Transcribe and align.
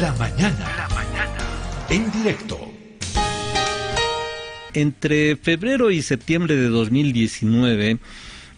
La 0.00 0.12
mañana. 0.12 0.58
La 0.76 0.88
mañana. 0.94 1.38
En 1.88 2.10
directo. 2.10 2.60
Entre 4.74 5.36
febrero 5.36 5.90
y 5.90 6.02
septiembre 6.02 6.54
de 6.54 6.68
2019, 6.68 7.98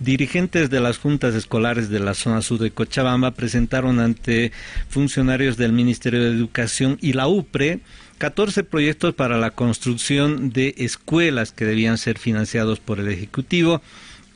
dirigentes 0.01 0.69
de 0.69 0.81
las 0.81 0.99
juntas 0.99 1.37
escolares 1.37 1.91
de 1.91 2.01
la 2.01 2.15
zona 2.15 2.43
sur 2.43 2.59
de 2.59 2.73
Cochabamba 2.73 3.33
presentaron 3.33 4.01
ante 4.01 4.51
funcionarios 4.89 5.57
del 5.57 5.73
Ministerio 5.73 6.25
de 6.25 6.31
Educación 6.31 6.99
y 7.01 7.13
la 7.13 7.29
UPRE 7.29 7.81
14 8.19 8.65
proyectos 8.65 9.15
para 9.15 9.39
la 9.39 9.53
construcción 9.53 10.51
de 10.51 10.75
escuelas 10.79 11.53
que 11.53 11.67
debían 11.67 11.99
ser 11.99 12.19
financiados 12.19 12.81
por 12.81 12.99
el 12.99 13.07
Ejecutivo 13.09 13.81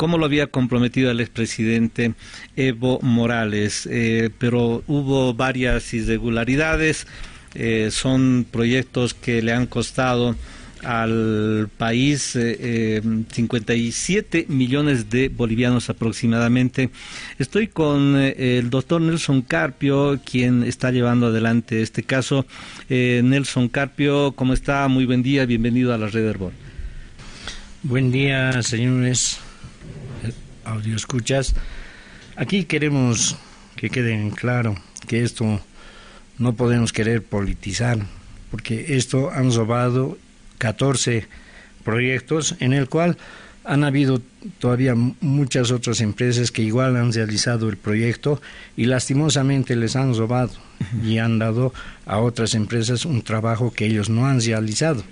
como 0.03 0.19
lo 0.19 0.25
había 0.25 0.49
comprometido 0.49 1.13
el 1.13 1.21
expresidente 1.21 2.15
Evo 2.57 2.99
Morales, 3.03 3.89
eh, 3.89 4.31
pero 4.37 4.83
hubo 4.89 5.33
varias 5.33 5.95
irregularidades, 5.95 7.07
eh, 7.55 7.89
son 7.93 8.45
proyectos 8.51 9.15
que 9.15 9.43
le 9.43 9.53
han 9.53 9.67
costado 9.67 10.35
al 10.83 11.69
país 11.79 12.35
eh, 12.35 13.01
57 13.31 14.39
eh, 14.39 14.47
millones 14.49 15.09
de 15.09 15.29
bolivianos 15.29 15.89
aproximadamente. 15.89 16.91
Estoy 17.39 17.69
con 17.69 18.17
el 18.17 18.71
doctor 18.71 19.01
Nelson 19.01 19.43
Carpio, 19.43 20.19
quien 20.29 20.65
está 20.65 20.91
llevando 20.91 21.29
adelante 21.29 21.81
este 21.81 22.03
caso. 22.03 22.45
Nelson 22.89 23.69
Carpio, 23.69 24.33
¿cómo 24.33 24.53
está? 24.53 24.89
Muy 24.89 25.07
buen 25.07 25.23
día, 25.23 25.47
bienvenido 25.47 25.95
a 25.95 25.99
la 25.99 26.09
red 26.09 26.27
Herbol. 26.27 26.55
Buen 27.85 28.11
día, 28.11 28.61
señores 28.65 29.39
audio 30.73 30.97
escuchas. 30.97 31.55
Aquí 32.35 32.65
queremos 32.65 33.37
que 33.77 33.91
quede 33.91 34.31
claro 34.31 34.75
que 35.07 35.23
esto 35.23 35.61
no 36.39 36.55
podemos 36.55 36.93
querer 36.93 37.23
politizar, 37.23 37.99
porque 38.51 38.97
esto 38.97 39.31
han 39.31 39.53
robado 39.53 40.17
14 40.59 41.29
proyectos 41.85 42.57
en 42.61 42.73
el 42.73 42.89
cual 42.89 43.19
han 43.65 43.85
habido 43.85 44.23
todavía 44.59 44.95
muchas 44.95 45.71
otras 45.71 46.01
empresas 46.01 46.51
que 46.51 46.63
igual 46.63 46.97
han 46.97 47.13
realizado 47.13 47.69
el 47.69 47.77
proyecto 47.77 48.41
y 48.75 48.87
lastimosamente 48.87 49.77
les 49.77 49.95
han 49.95 50.17
robado 50.17 50.53
y 51.05 51.19
han 51.19 51.39
dado 51.39 51.75
a 52.07 52.19
otras 52.19 52.55
empresas 52.55 53.05
un 53.05 53.23
trabajo 53.23 53.73
que 53.73 53.87
ellos 53.87 54.09
no 54.09 54.27
han 54.27 54.41
realizado 54.41 55.05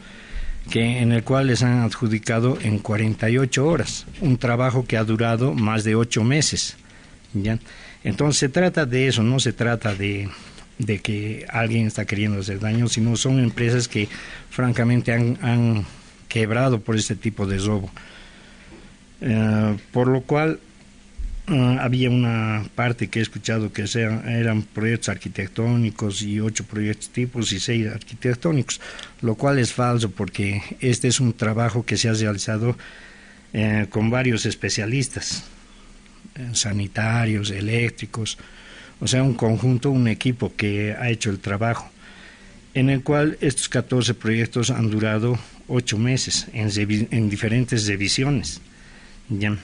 que 0.69 0.99
en 0.99 1.13
el 1.13 1.25
cual 1.25 1.47
les 1.47 1.63
han 1.63 1.81
adjudicado 1.81 2.59
en 2.61 2.79
48 2.79 3.67
horas, 3.67 4.07
un 4.21 4.37
trabajo 4.37 4.85
que 4.85 4.97
ha 4.97 5.05
durado 5.05 5.55
más 5.55 5.85
de 5.85 5.95
ocho 5.95 6.23
meses. 6.23 6.77
¿ya? 7.33 7.59
Entonces 8.05 8.39
se 8.39 8.49
trata 8.49 8.87
de 8.87 9.09
eso, 9.09 9.23
no 9.23 9.41
se 9.41 9.53
trata 9.53 9.95
de, 9.95 10.29
de 10.79 10.99
que 10.99 11.47
alguien 11.49 11.87
está 11.87 12.05
queriendo 12.05 12.41
hacer 12.41 12.61
daño, 12.61 12.89
sino 12.89 13.17
son 13.17 13.41
empresas 13.41 13.89
que 13.89 14.09
francamente 14.51 15.13
han, 15.13 15.39
han 15.43 15.85
quebrado 16.29 16.81
por 16.81 16.97
este 16.97 17.17
tipo 17.17 17.47
de 17.47 17.59
robo. 17.59 17.91
Uh, 19.21 19.77
por 19.93 20.09
lo 20.09 20.23
cual 20.23 20.61
uh, 21.51 21.79
había 21.81 22.11
una 22.11 22.65
parte 22.75 23.09
que 23.09 23.19
he 23.19 23.23
escuchado 23.23 23.73
que 23.73 23.87
sean, 23.87 24.29
eran 24.29 24.63
proyectos 24.63 25.11
arquitectónicos 25.11 26.23
y 26.23 26.41
ocho 26.41 26.65
proyectos 26.65 27.11
tipos 27.11 27.53
y 27.53 27.61
seis 27.61 27.89
arquitectónicos, 27.89 28.81
lo 29.21 29.35
cual 29.35 29.59
es 29.59 29.73
falso 29.73 30.11
porque 30.11 30.63
este 30.81 31.09
es 31.09 31.21
un 31.21 31.33
trabajo 31.33 31.85
que 31.85 31.97
se 31.97 32.09
ha 32.09 32.13
realizado 32.13 32.71
uh, 32.71 33.87
con 33.91 34.11
varios 34.11 34.47
especialistas, 34.47 35.45
sanitarios, 36.53 37.51
eléctricos, 37.51 38.39
o 39.01 39.07
sea, 39.07 39.23
un 39.23 39.35
conjunto, 39.35 39.91
un 39.91 40.09
equipo 40.09 40.55
que 40.57 40.95
ha 40.99 41.11
hecho 41.11 41.31
el 41.31 41.39
trabajo, 41.39 41.91
en 42.75 42.89
el 42.89 43.03
cual 43.03 43.37
estos 43.41 43.69
14 43.69 44.15
proyectos 44.15 44.71
han 44.71 44.91
durado 44.91 45.39
ocho 45.69 45.99
meses 45.99 46.47
en, 46.53 46.71
en 47.11 47.29
diferentes 47.29 47.87
revisiones. 47.87 48.61
¿ya? 49.29 49.57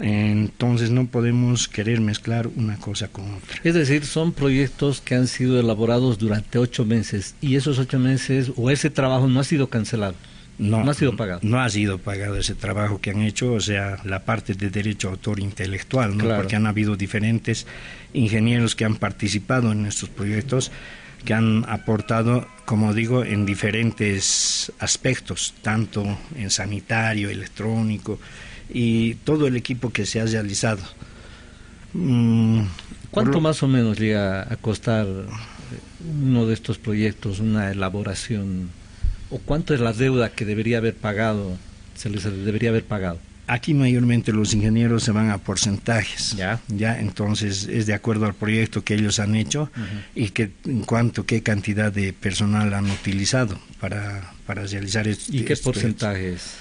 Entonces 0.00 0.90
no 0.90 1.06
podemos 1.06 1.68
querer 1.68 2.00
mezclar 2.00 2.48
una 2.56 2.76
cosa 2.76 3.08
con 3.08 3.34
otra. 3.34 3.60
Es 3.64 3.74
decir, 3.74 4.04
son 4.04 4.32
proyectos 4.32 5.00
que 5.00 5.14
han 5.14 5.26
sido 5.26 5.58
elaborados 5.58 6.18
durante 6.18 6.58
ocho 6.58 6.84
meses 6.84 7.34
y 7.40 7.56
esos 7.56 7.78
ocho 7.78 7.98
meses 7.98 8.52
o 8.56 8.70
ese 8.70 8.90
trabajo 8.90 9.26
no 9.26 9.40
ha 9.40 9.44
sido 9.44 9.68
cancelado. 9.68 10.14
No, 10.58 10.82
no, 10.82 10.90
ha 10.90 10.94
sido 10.94 11.14
pagado. 11.16 11.40
No 11.42 11.60
ha 11.60 11.68
sido 11.68 11.98
pagado 11.98 12.36
ese 12.36 12.54
trabajo 12.54 12.98
que 12.98 13.10
han 13.10 13.20
hecho, 13.20 13.52
o 13.52 13.60
sea, 13.60 13.98
la 14.04 14.24
parte 14.24 14.54
de 14.54 14.70
derecho 14.70 15.08
a 15.08 15.10
autor 15.12 15.38
intelectual, 15.38 16.16
¿no? 16.16 16.24
Claro. 16.24 16.40
porque 16.40 16.56
han 16.56 16.66
habido 16.66 16.96
diferentes 16.96 17.66
ingenieros 18.14 18.74
que 18.74 18.86
han 18.86 18.96
participado 18.96 19.72
en 19.72 19.84
estos 19.84 20.08
proyectos, 20.08 20.72
que 21.26 21.34
han 21.34 21.66
aportado, 21.68 22.48
como 22.64 22.94
digo, 22.94 23.22
en 23.22 23.44
diferentes 23.44 24.72
aspectos, 24.78 25.52
tanto 25.60 26.18
en 26.36 26.48
sanitario, 26.50 27.28
electrónico 27.28 28.18
y 28.68 29.14
todo 29.14 29.46
el 29.46 29.56
equipo 29.56 29.90
que 29.90 30.06
se 30.06 30.20
ha 30.20 30.26
realizado. 30.26 30.82
Mm, 31.92 32.62
¿Cuánto 33.10 33.32
lo... 33.32 33.40
más 33.40 33.62
o 33.62 33.68
menos 33.68 33.98
llega 33.98 34.42
a 34.42 34.56
costar 34.56 35.06
uno 36.22 36.46
de 36.46 36.54
estos 36.54 36.78
proyectos, 36.78 37.40
una 37.40 37.70
elaboración? 37.70 38.68
o 39.30 39.38
cuánto 39.38 39.74
es 39.74 39.80
la 39.80 39.92
deuda 39.92 40.30
que 40.30 40.44
debería 40.44 40.78
haber 40.78 40.94
pagado, 40.94 41.56
se 41.96 42.10
les 42.10 42.24
debería 42.24 42.70
haber 42.70 42.84
pagado? 42.84 43.18
Aquí 43.48 43.74
mayormente 43.74 44.32
los 44.32 44.54
ingenieros 44.54 45.04
se 45.04 45.12
van 45.12 45.30
a 45.30 45.38
porcentajes, 45.38 46.34
ya, 46.36 46.60
ya 46.66 46.98
entonces 46.98 47.68
es 47.70 47.86
de 47.86 47.94
acuerdo 47.94 48.26
al 48.26 48.34
proyecto 48.34 48.82
que 48.82 48.94
ellos 48.94 49.20
han 49.20 49.36
hecho 49.36 49.70
uh 49.76 49.80
-huh. 49.80 50.02
y 50.16 50.30
que 50.30 50.50
en 50.64 50.80
cuanto 50.80 51.26
qué 51.26 51.44
cantidad 51.44 51.92
de 51.92 52.12
personal 52.12 52.74
han 52.74 52.90
utilizado 52.90 53.56
para, 53.80 54.32
para 54.46 54.64
realizar 54.66 55.06
estos 55.06 55.32
¿Y 55.32 55.44
qué 55.44 55.56
porcentajes? 55.56 56.56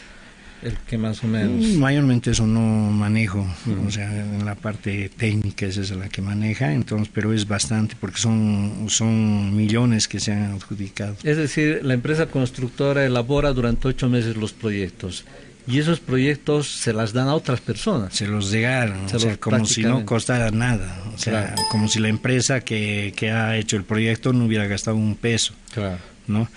El 0.65 0.77
que 0.87 0.97
más 0.97 1.23
o 1.23 1.27
menos. 1.27 1.65
Mayormente 1.75 2.31
eso 2.31 2.45
no 2.47 2.91
manejo 2.91 3.39
uh 3.39 3.69
-huh. 3.69 3.87
o 3.87 3.91
sea 3.91 4.09
en 4.11 4.45
la 4.45 4.55
parte 4.55 5.09
técnica 5.15 5.65
esa 5.67 5.81
es 5.81 5.91
la 5.91 6.09
que 6.09 6.21
maneja 6.21 6.73
entonces 6.73 7.09
pero 7.13 7.33
es 7.33 7.47
bastante 7.47 7.95
porque 7.99 8.19
son 8.19 8.85
son 8.89 9.55
millones 9.55 10.07
que 10.07 10.19
se 10.19 10.31
han 10.31 10.53
adjudicado. 10.53 11.15
Es 11.23 11.37
decir 11.37 11.81
la 11.83 11.93
empresa 11.93 12.25
constructora 12.27 13.05
elabora 13.05 13.53
durante 13.53 13.87
ocho 13.87 14.09
meses 14.09 14.35
los 14.35 14.53
proyectos 14.53 15.25
y 15.67 15.79
esos 15.79 15.99
proyectos 15.99 16.67
se 16.67 16.93
las 16.93 17.11
dan 17.13 17.27
a 17.27 17.33
otras 17.35 17.59
personas. 17.59 18.13
Se 18.13 18.27
los 18.27 18.51
regalan 18.51 19.07
se 19.09 19.15
o 19.17 19.19
sea, 19.19 19.37
como 19.37 19.65
si 19.65 19.83
no 19.83 20.05
costara 20.05 20.51
nada 20.51 21.03
o 21.13 21.17
sea 21.17 21.47
claro. 21.47 21.61
como 21.71 21.87
si 21.87 21.99
la 21.99 22.09
empresa 22.09 22.61
que, 22.61 23.13
que 23.15 23.31
ha 23.31 23.55
hecho 23.57 23.77
el 23.77 23.83
proyecto 23.83 24.33
no 24.33 24.45
hubiera 24.45 24.65
gastado 24.67 24.97
un 24.97 25.15
peso 25.15 25.53
claro. 25.73 25.99
no 26.27 26.47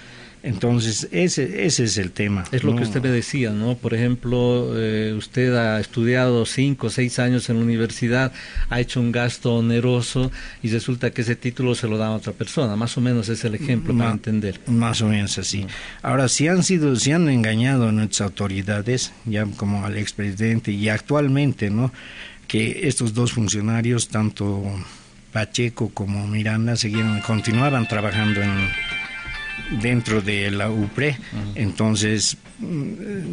entonces, 0.49 1.09
ese, 1.13 1.67
ese 1.67 1.85
es 1.85 1.99
el 1.99 2.11
tema. 2.11 2.45
Es 2.53 2.65
lo 2.65 2.71
¿no? 2.71 2.79
que 2.79 2.85
usted 2.85 3.03
me 3.03 3.11
decía, 3.11 3.51
¿no? 3.51 3.75
Por 3.75 3.93
ejemplo, 3.93 4.73
eh, 4.77 5.13
usted 5.15 5.55
ha 5.55 5.79
estudiado 5.79 6.47
cinco 6.47 6.87
o 6.87 6.91
seis 6.91 7.19
años 7.19 7.51
en 7.51 7.59
la 7.59 7.65
universidad, 7.65 8.33
ha 8.71 8.81
hecho 8.81 8.99
un 8.99 9.13
gasto 9.13 9.57
oneroso 9.57 10.33
y 10.63 10.71
resulta 10.71 11.11
que 11.11 11.21
ese 11.21 11.37
título 11.37 11.75
se 11.75 11.87
lo 11.87 11.99
da 11.99 12.07
a 12.07 12.13
otra 12.13 12.33
persona. 12.33 12.77
Más 12.77 12.97
o 12.97 13.03
menos 13.03 13.29
es 13.29 13.45
el 13.45 13.57
ejemplo 13.57 13.93
Ma, 13.93 14.05
para 14.05 14.15
entender. 14.15 14.59
Más 14.67 15.03
o 15.03 15.09
menos 15.09 15.37
así. 15.37 15.67
Ahora, 16.01 16.29
si 16.29 16.49
han 16.49 16.63
sido, 16.63 16.97
si 16.97 17.13
han 17.13 17.29
engañado 17.29 17.87
a 17.87 17.93
nuestras 17.93 18.23
autoridades, 18.23 19.13
ya 19.27 19.45
como 19.45 19.85
al 19.85 19.99
expresidente 19.99 20.73
y 20.73 20.89
actualmente, 20.89 21.69
¿no? 21.69 21.93
Que 22.47 22.89
estos 22.89 23.13
dos 23.13 23.33
funcionarios, 23.33 24.09
tanto 24.09 24.65
Pacheco 25.31 25.91
como 25.93 26.27
Miranda, 26.27 26.75
seguían, 26.77 27.21
continuaban 27.21 27.87
trabajando 27.87 28.41
en 28.41 28.51
dentro 29.83 30.21
de 30.21 30.51
la 30.51 30.71
UPRE, 30.71 31.11
uh 31.11 31.13
-huh. 31.13 31.53
entonces 31.57 32.37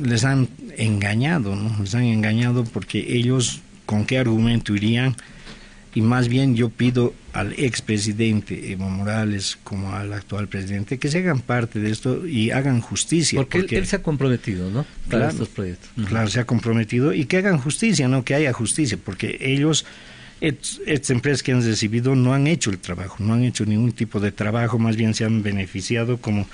les 0.03 0.23
han 0.23 0.49
engañado, 0.77 1.55
¿no? 1.55 1.75
Les 1.81 1.95
han 1.95 2.03
engañado 2.03 2.63
porque 2.63 3.17
ellos 3.17 3.61
con 3.85 4.05
qué 4.05 4.17
argumento 4.19 4.75
irían 4.75 5.15
y 5.95 6.01
más 6.01 6.27
bien 6.27 6.55
yo 6.55 6.69
pido 6.69 7.13
al 7.31 7.53
expresidente 7.53 8.71
Evo 8.71 8.89
Morales 8.89 9.57
como 9.63 9.93
al 9.93 10.11
actual 10.11 10.47
presidente 10.49 10.97
que 10.99 11.09
se 11.09 11.19
hagan 11.19 11.39
parte 11.39 11.79
de 11.79 11.89
esto 11.89 12.27
y 12.27 12.51
hagan 12.51 12.81
justicia. 12.81 13.39
Porque, 13.39 13.59
porque 13.59 13.75
él, 13.75 13.83
él, 13.83 13.87
se 13.87 13.95
ha 13.95 14.03
comprometido, 14.03 14.69
¿no? 14.69 14.85
Para 15.05 15.19
claro, 15.19 15.29
estos 15.29 15.47
proyectos. 15.49 15.89
Uh 15.97 16.01
-huh. 16.01 16.27
Se 16.27 16.39
ha 16.41 16.45
comprometido 16.45 17.13
y 17.13 17.25
que 17.25 17.37
hagan 17.37 17.59
justicia, 17.59 18.09
¿no? 18.09 18.25
Que 18.25 18.35
haya 18.35 18.51
justicia, 18.51 18.97
porque 19.03 19.37
ellos 19.39 19.85
estas 20.41 21.09
empresas 21.09 21.43
que 21.43 21.53
han 21.53 21.63
recibido 21.63 22.15
no 22.15 22.33
han 22.33 22.47
hecho 22.47 22.69
el 22.69 22.79
trabajo, 22.79 23.17
no 23.19 23.33
han 23.33 23.43
hecho 23.43 23.65
ningún 23.65 23.93
tipo 23.93 24.19
de 24.19 24.31
trabajo, 24.31 24.77
más 24.77 24.95
bien 24.95 25.13
se 25.13 25.25
han 25.25 25.43
beneficiado 25.43 26.17
como, 26.17 26.47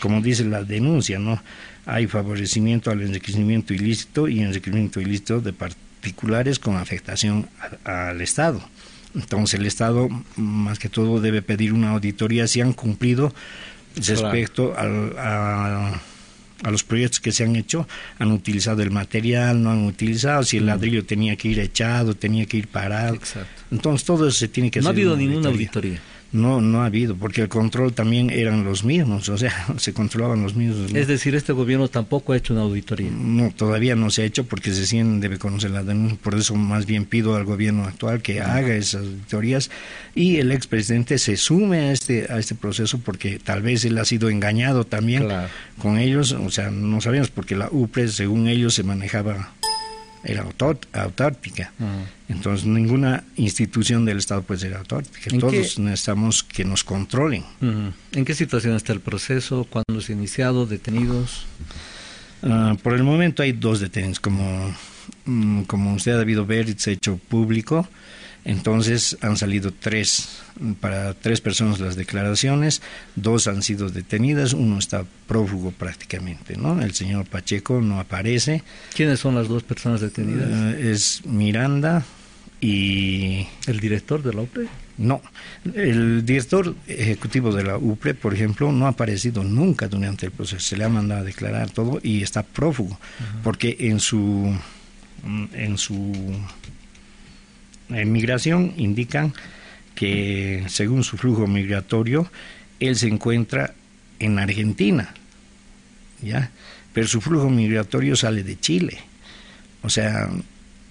como 0.00 0.20
dice 0.20 0.44
la 0.44 0.62
denuncia, 0.62 1.18
¿no? 1.18 1.42
Hay 1.86 2.06
favorecimiento 2.06 2.90
al 2.90 3.02
enriquecimiento 3.02 3.74
ilícito 3.74 4.28
y 4.28 4.40
enriquecimiento 4.40 5.00
ilícito 5.00 5.40
de 5.40 5.52
particulares 5.52 6.58
con 6.58 6.76
afectación 6.76 7.48
a, 7.84 8.10
al 8.10 8.20
Estado. 8.20 8.62
Entonces 9.14 9.60
el 9.60 9.66
Estado, 9.66 10.08
más 10.36 10.78
que 10.78 10.88
todo, 10.88 11.20
debe 11.20 11.42
pedir 11.42 11.72
una 11.72 11.90
auditoría 11.90 12.46
si 12.46 12.60
han 12.60 12.72
cumplido 12.72 13.34
respecto 13.96 14.72
claro. 14.72 15.14
al, 15.18 15.18
a 15.18 16.00
a 16.64 16.70
los 16.70 16.82
proyectos 16.82 17.20
que 17.20 17.30
se 17.30 17.44
han 17.44 17.54
hecho, 17.56 17.86
han 18.18 18.32
utilizado 18.32 18.82
el 18.82 18.90
material, 18.90 19.62
no 19.62 19.70
han 19.70 19.84
utilizado, 19.84 20.42
si 20.42 20.56
el 20.56 20.66
ladrillo 20.66 21.04
tenía 21.04 21.36
que 21.36 21.48
ir 21.48 21.60
echado, 21.60 22.14
tenía 22.14 22.46
que 22.46 22.56
ir 22.56 22.68
parado. 22.68 23.14
Exacto. 23.14 23.62
Entonces 23.70 24.04
todo 24.04 24.26
eso 24.26 24.38
se 24.38 24.48
tiene 24.48 24.70
que 24.70 24.80
no 24.80 24.88
hacer. 24.88 25.04
No 25.04 25.10
ha 25.10 25.14
habido 25.14 25.28
ninguna 25.28 25.50
auditoría. 25.50 25.90
auditoría. 25.98 26.13
No, 26.34 26.60
no 26.60 26.82
ha 26.82 26.86
habido, 26.86 27.16
porque 27.16 27.42
el 27.42 27.48
control 27.48 27.92
también 27.92 28.28
eran 28.28 28.64
los 28.64 28.84
mismos, 28.84 29.28
o 29.28 29.38
sea, 29.38 29.52
se 29.78 29.92
controlaban 29.92 30.42
los 30.42 30.54
mismos. 30.54 30.92
Es 30.92 31.06
decir, 31.06 31.34
este 31.34 31.52
gobierno 31.52 31.88
tampoco 31.88 32.32
ha 32.32 32.36
hecho 32.36 32.52
una 32.52 32.62
auditoría. 32.62 33.10
No, 33.10 33.50
todavía 33.50 33.94
no 33.94 34.10
se 34.10 34.22
ha 34.22 34.24
hecho 34.24 34.44
porque 34.44 34.72
se 34.72 34.86
siente 34.86 35.04
debe 35.24 35.38
conocer 35.38 35.70
la 35.70 35.82
denuncia, 35.82 36.18
por 36.22 36.34
eso 36.34 36.54
más 36.54 36.86
bien 36.86 37.04
pido 37.04 37.36
al 37.36 37.44
gobierno 37.44 37.84
actual 37.84 38.20
que 38.20 38.40
haga 38.40 38.74
esas 38.74 39.02
auditorías 39.02 39.70
y 40.14 40.36
el 40.36 40.52
expresidente 40.52 41.18
se 41.18 41.36
sume 41.36 41.78
a 41.78 41.92
este, 41.92 42.26
a 42.30 42.38
este 42.38 42.54
proceso 42.54 42.98
porque 42.98 43.38
tal 43.38 43.62
vez 43.62 43.84
él 43.84 43.96
ha 43.98 44.04
sido 44.04 44.28
engañado 44.28 44.84
también 44.84 45.28
con 45.78 45.98
ellos, 45.98 46.32
o 46.32 46.50
sea, 46.50 46.70
no 46.70 47.00
sabemos 47.00 47.30
porque 47.30 47.54
la 47.54 47.68
UPRE, 47.70 48.08
según 48.08 48.48
ellos, 48.48 48.74
se 48.74 48.82
manejaba 48.82 49.52
era 50.24 50.44
autártica. 50.92 51.72
Entonces, 52.28 52.66
ninguna 52.66 53.24
institución 53.36 54.04
del 54.04 54.18
Estado 54.18 54.42
puede 54.42 54.60
ser 54.60 54.74
autártica. 54.74 55.30
Todos 55.38 55.78
necesitamos 55.78 56.42
que 56.42 56.64
nos 56.64 56.84
controlen. 56.84 57.44
¿En 58.12 58.24
qué 58.24 58.34
situación 58.34 58.74
está 58.74 58.92
el 58.92 59.00
proceso? 59.00 59.66
¿Cuándo 59.68 60.00
se 60.00 60.12
ha 60.12 60.16
iniciado? 60.16 60.66
¿Detenidos? 60.66 61.46
Ah, 62.42 62.76
por 62.82 62.94
el 62.94 63.02
momento 63.02 63.42
hay 63.42 63.52
dos 63.52 63.80
detenidos. 63.80 64.20
Como, 64.20 64.74
mm, 65.24 65.62
como 65.62 65.94
usted 65.94 66.12
ha 66.12 66.18
debido 66.18 66.44
ver, 66.46 66.78
se 66.78 66.90
ha 66.90 66.92
hecho 66.94 67.16
público. 67.16 67.88
Entonces 68.44 69.16
han 69.22 69.36
salido 69.36 69.72
tres, 69.72 70.42
para 70.80 71.14
tres 71.14 71.40
personas 71.40 71.80
las 71.80 71.96
declaraciones, 71.96 72.82
dos 73.16 73.46
han 73.46 73.62
sido 73.62 73.88
detenidas, 73.88 74.52
uno 74.52 74.78
está 74.78 75.04
prófugo 75.26 75.70
prácticamente, 75.70 76.56
¿no? 76.56 76.80
El 76.82 76.92
señor 76.92 77.26
Pacheco 77.26 77.80
no 77.80 78.00
aparece. 78.00 78.62
¿Quiénes 78.94 79.20
son 79.20 79.34
las 79.34 79.48
dos 79.48 79.62
personas 79.62 80.02
detenidas? 80.02 80.48
Eh, 80.50 80.92
es 80.92 81.24
Miranda 81.24 82.04
y... 82.60 83.46
¿El 83.66 83.80
director 83.80 84.22
de 84.22 84.34
la 84.34 84.42
UPRE? 84.42 84.68
No, 84.96 85.22
el 85.74 86.24
director 86.24 86.74
ejecutivo 86.86 87.52
de 87.52 87.64
la 87.64 87.78
UPRE, 87.78 88.14
por 88.14 88.32
ejemplo, 88.32 88.70
no 88.70 88.86
ha 88.86 88.90
aparecido 88.90 89.42
nunca 89.42 89.88
durante 89.88 90.26
el 90.26 90.32
proceso, 90.32 90.60
se 90.60 90.76
le 90.76 90.84
ha 90.84 90.88
mandado 90.88 91.22
a 91.22 91.24
declarar 91.24 91.70
todo 91.70 91.98
y 92.02 92.22
está 92.22 92.42
prófugo, 92.42 92.98
porque 93.42 93.76
en 93.80 94.00
su... 94.00 94.54
En 95.54 95.78
su 95.78 96.12
en 97.88 98.12
migración 98.12 98.74
indican 98.76 99.32
que 99.94 100.64
según 100.68 101.04
su 101.04 101.16
flujo 101.16 101.46
migratorio, 101.46 102.30
él 102.80 102.96
se 102.96 103.08
encuentra 103.08 103.74
en 104.18 104.38
Argentina, 104.38 105.14
¿ya? 106.22 106.50
Pero 106.92 107.08
su 107.08 107.20
flujo 107.20 107.50
migratorio 107.50 108.16
sale 108.16 108.42
de 108.42 108.58
Chile. 108.58 108.98
O 109.82 109.90
sea, 109.90 110.30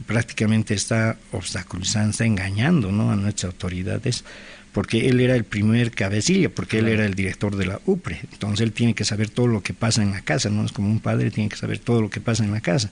prácticamente 0.05 0.73
está 0.73 1.17
obstaculizando, 1.31 2.11
está 2.11 2.25
engañando 2.25 2.91
¿no? 2.91 3.11
a 3.11 3.15
nuestras 3.15 3.53
autoridades, 3.53 4.23
porque 4.71 5.07
él 5.07 5.19
era 5.19 5.35
el 5.35 5.45
primer 5.45 5.91
cabecilla, 5.91 6.49
porque 6.49 6.79
él 6.79 6.87
era 6.87 7.05
el 7.05 7.13
director 7.13 7.55
de 7.55 7.65
la 7.67 7.79
UPRE. 7.85 8.19
Entonces 8.31 8.61
él 8.61 8.73
tiene 8.73 8.95
que 8.95 9.05
saber 9.05 9.29
todo 9.29 9.47
lo 9.47 9.61
que 9.61 9.73
pasa 9.73 10.01
en 10.01 10.11
la 10.11 10.21
casa, 10.21 10.49
¿no? 10.49 10.65
Es 10.65 10.71
como 10.71 10.89
un 10.89 10.99
padre, 10.99 11.31
tiene 11.31 11.49
que 11.49 11.55
saber 11.55 11.79
todo 11.79 12.01
lo 12.01 12.09
que 12.09 12.19
pasa 12.19 12.43
en 12.43 12.51
la 12.51 12.61
casa. 12.61 12.89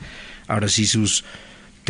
Ahora, 0.48 0.68
si 0.68 0.86
sus 0.86 1.25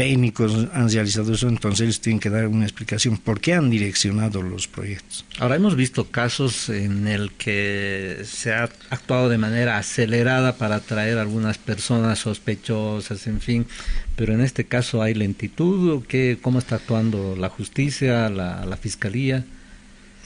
técnicos 0.01 0.67
han 0.73 0.89
realizado 0.89 1.31
eso, 1.31 1.47
entonces 1.47 1.81
ellos 1.81 2.01
tienen 2.01 2.19
que 2.19 2.31
dar 2.31 2.47
una 2.47 2.63
explicación 2.63 3.17
por 3.17 3.39
qué 3.39 3.53
han 3.53 3.69
direccionado 3.69 4.41
los 4.41 4.67
proyectos. 4.67 5.23
Ahora 5.37 5.57
hemos 5.57 5.75
visto 5.75 6.05
casos 6.05 6.69
en 6.69 7.07
el 7.07 7.33
que 7.33 8.23
se 8.25 8.51
ha 8.51 8.63
actuado 8.89 9.29
de 9.29 9.37
manera 9.37 9.77
acelerada 9.77 10.57
para 10.57 10.77
atraer 10.77 11.19
a 11.19 11.21
algunas 11.21 11.59
personas 11.59 12.17
sospechosas, 12.17 13.27
en 13.27 13.41
fin, 13.41 13.67
pero 14.15 14.33
en 14.33 14.41
este 14.41 14.65
caso 14.65 15.03
hay 15.03 15.13
lentitud, 15.13 16.03
¿qué, 16.07 16.39
¿cómo 16.41 16.57
está 16.57 16.77
actuando 16.77 17.35
la 17.35 17.49
justicia, 17.49 18.27
la, 18.29 18.65
la 18.65 18.77
fiscalía? 18.77 19.45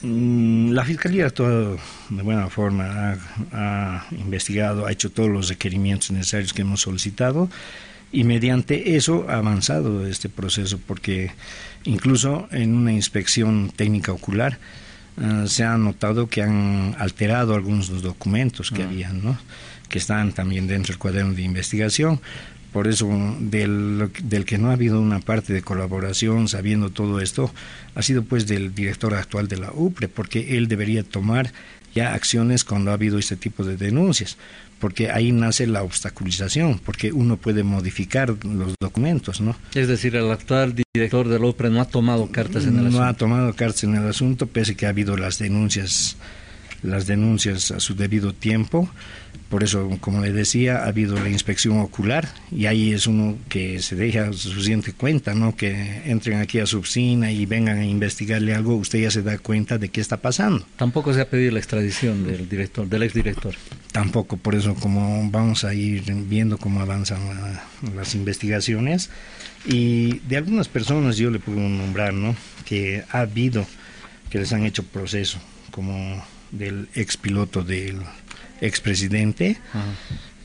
Mm, 0.00 0.70
la 0.72 0.84
Fiscalía 0.84 1.24
ha 1.24 1.26
actuado 1.28 1.78
de 2.08 2.22
buena 2.22 2.48
forma, 2.48 3.18
ha 3.52 4.06
investigado, 4.12 4.86
ha 4.86 4.92
hecho 4.92 5.10
todos 5.10 5.28
los 5.28 5.48
requerimientos 5.48 6.10
necesarios 6.12 6.54
que 6.54 6.62
hemos 6.62 6.80
solicitado 6.80 7.50
y 8.12 8.24
mediante 8.24 8.96
eso 8.96 9.26
ha 9.28 9.36
avanzado 9.36 10.06
este 10.06 10.28
proceso 10.28 10.78
porque 10.86 11.32
incluso 11.84 12.48
en 12.50 12.74
una 12.74 12.92
inspección 12.92 13.72
técnica 13.74 14.12
ocular 14.12 14.58
ah, 15.18 15.44
se 15.46 15.64
ha 15.64 15.76
notado 15.76 16.28
que 16.28 16.42
han 16.42 16.94
alterado 16.98 17.54
algunos 17.54 17.88
de 17.88 17.94
los 17.94 18.02
documentos 18.02 18.70
que 18.70 18.82
ah. 18.82 18.86
habían, 18.86 19.24
¿no? 19.24 19.38
que 19.88 19.98
están 19.98 20.32
también 20.32 20.66
dentro 20.66 20.92
del 20.92 20.98
cuaderno 20.98 21.34
de 21.34 21.42
investigación. 21.42 22.20
Por 22.72 22.88
eso, 22.88 23.08
del, 23.40 24.10
del 24.22 24.44
que 24.44 24.58
no 24.58 24.68
ha 24.68 24.74
habido 24.74 25.00
una 25.00 25.20
parte 25.20 25.54
de 25.54 25.62
colaboración 25.62 26.46
sabiendo 26.46 26.90
todo 26.90 27.20
esto, 27.20 27.50
ha 27.94 28.02
sido 28.02 28.22
pues 28.24 28.46
del 28.46 28.74
director 28.74 29.14
actual 29.14 29.48
de 29.48 29.56
la 29.56 29.72
UPRE, 29.72 30.08
porque 30.08 30.58
él 30.58 30.68
debería 30.68 31.02
tomar 31.02 31.52
ya 31.94 32.12
acciones 32.12 32.64
cuando 32.64 32.90
ha 32.90 32.94
habido 32.94 33.18
este 33.18 33.36
tipo 33.36 33.64
de 33.64 33.78
denuncias 33.78 34.36
porque 34.78 35.10
ahí 35.10 35.32
nace 35.32 35.66
la 35.66 35.82
obstaculización, 35.82 36.80
porque 36.84 37.12
uno 37.12 37.36
puede 37.36 37.62
modificar 37.62 38.36
los 38.44 38.74
documentos, 38.80 39.40
¿no? 39.40 39.56
Es 39.74 39.88
decir, 39.88 40.16
el 40.16 40.30
actual 40.30 40.74
director 40.94 41.28
del 41.28 41.44
OPRE 41.44 41.70
no 41.70 41.80
ha 41.80 41.86
tomado 41.86 42.30
cartas 42.30 42.64
en 42.64 42.78
el 42.78 42.86
asunto. 42.86 42.98
No 42.98 43.04
ha 43.04 43.14
tomado 43.14 43.54
cartas 43.54 43.84
en 43.84 43.94
el 43.94 44.06
asunto, 44.06 44.46
pese 44.46 44.76
que 44.76 44.86
ha 44.86 44.90
habido 44.90 45.16
las 45.16 45.38
denuncias, 45.38 46.16
las 46.86 47.06
denuncias 47.06 47.70
a 47.70 47.80
su 47.80 47.94
debido 47.94 48.32
tiempo, 48.32 48.88
por 49.48 49.62
eso, 49.62 49.88
como 50.00 50.20
le 50.22 50.32
decía, 50.32 50.78
ha 50.78 50.88
habido 50.88 51.14
la 51.20 51.28
inspección 51.28 51.78
ocular 51.78 52.28
y 52.50 52.66
ahí 52.66 52.92
es 52.92 53.06
uno 53.06 53.38
que 53.48 53.80
se 53.80 53.94
deja 53.94 54.32
suficiente 54.32 54.92
cuenta, 54.92 55.34
¿no? 55.34 55.54
Que 55.54 56.02
entren 56.04 56.40
aquí 56.40 56.58
a 56.58 56.66
su 56.66 56.78
oficina 56.78 57.30
y 57.30 57.46
vengan 57.46 57.78
a 57.78 57.84
investigarle 57.84 58.54
algo, 58.54 58.74
usted 58.74 59.00
ya 59.00 59.10
se 59.10 59.22
da 59.22 59.38
cuenta 59.38 59.78
de 59.78 59.88
qué 59.88 60.00
está 60.00 60.16
pasando. 60.16 60.66
Tampoco 60.76 61.14
se 61.14 61.20
ha 61.20 61.30
pedido 61.30 61.52
la 61.52 61.60
extradición 61.60 62.26
del 62.26 62.48
director, 62.48 62.88
del 62.88 63.04
exdirector. 63.04 63.54
Tampoco, 63.92 64.36
por 64.36 64.56
eso 64.56 64.74
como 64.74 65.30
vamos 65.30 65.62
a 65.62 65.72
ir 65.74 66.02
viendo 66.28 66.58
cómo 66.58 66.80
avanzan 66.80 67.20
las 67.94 68.16
investigaciones 68.16 69.10
y 69.64 70.18
de 70.28 70.38
algunas 70.38 70.66
personas 70.66 71.18
yo 71.18 71.30
le 71.30 71.38
puedo 71.38 71.60
nombrar, 71.60 72.12
¿no? 72.12 72.34
Que 72.64 73.04
ha 73.12 73.20
habido 73.20 73.64
que 74.28 74.38
les 74.38 74.52
han 74.52 74.64
hecho 74.64 74.82
proceso, 74.82 75.38
como 75.70 76.20
del 76.56 76.88
expiloto 76.94 77.62
del 77.62 78.00
expresidente 78.60 79.58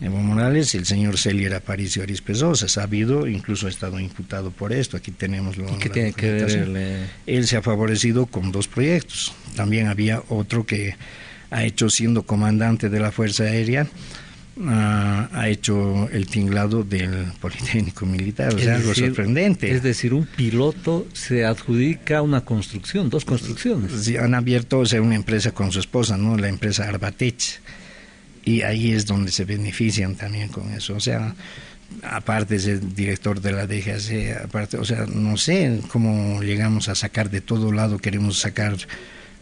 Evo 0.01 0.17
Morales, 0.17 0.73
el 0.73 0.87
señor 0.87 1.19
Celier 1.19 1.53
Aparicio 1.53 2.01
Arispezo, 2.01 2.55
se 2.55 2.65
ha 2.65 2.69
sabido, 2.69 3.27
incluso 3.27 3.67
ha 3.67 3.69
estado 3.69 3.99
imputado 3.99 4.49
por 4.49 4.73
esto. 4.73 4.97
Aquí 4.97 5.11
tenemos 5.11 5.57
lo 5.57 5.77
¿Qué 5.77 5.89
tiene 5.89 6.13
que 6.13 6.31
ver? 6.31 7.07
Él 7.27 7.47
se 7.47 7.57
ha 7.57 7.61
favorecido 7.61 8.25
con 8.25 8.51
dos 8.51 8.67
proyectos. 8.67 9.31
También 9.55 9.87
había 9.87 10.23
otro 10.29 10.65
que 10.65 10.95
ha 11.51 11.63
hecho 11.63 11.91
siendo 11.91 12.23
comandante 12.23 12.89
de 12.89 12.99
la 12.99 13.11
Fuerza 13.11 13.43
Aérea, 13.43 13.85
ha 14.67 15.47
hecho 15.47 16.09
el 16.09 16.27
tinglado 16.27 16.83
del 16.83 17.27
Politécnico 17.39 18.05
Militar, 18.05 18.53
o 18.53 18.59
sea, 18.59 18.75
algo 18.75 18.93
sorprendente. 18.93 19.71
Es 19.71 19.81
decir, 19.81 20.13
un 20.13 20.25
piloto 20.25 21.07
se 21.13 21.45
adjudica 21.45 22.21
una 22.21 22.41
construcción, 22.41 23.09
dos 23.09 23.25
construcciones. 23.25 23.91
Sí, 24.03 24.17
han 24.17 24.35
abierto 24.35 24.79
o 24.79 24.85
sea, 24.85 25.01
una 25.01 25.15
empresa 25.15 25.51
con 25.51 25.71
su 25.71 25.79
esposa, 25.79 26.17
¿no? 26.17 26.37
La 26.37 26.49
empresa 26.49 26.87
Arbatech 26.87 27.61
y 28.43 28.61
ahí 28.63 28.91
es 28.91 29.05
donde 29.05 29.31
se 29.31 29.45
benefician 29.45 30.15
también 30.15 30.49
con 30.49 30.71
eso. 30.73 30.95
O 30.95 30.99
sea, 30.99 31.35
aparte 32.03 32.55
de 32.55 32.59
ser 32.59 32.93
director 32.93 33.41
de 33.41 33.51
la 33.51 33.67
DGAC, 33.67 34.43
aparte, 34.45 34.77
o 34.77 34.85
sea, 34.85 35.05
no 35.05 35.37
sé 35.37 35.79
cómo 35.87 36.41
llegamos 36.41 36.89
a 36.89 36.95
sacar 36.95 37.29
de 37.29 37.41
todo 37.41 37.71
lado, 37.71 37.99
queremos 37.99 38.39
sacar 38.39 38.75